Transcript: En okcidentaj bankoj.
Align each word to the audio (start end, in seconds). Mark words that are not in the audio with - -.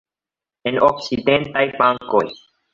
En 0.71 0.79
okcidentaj 0.87 1.65
bankoj. 1.85 2.27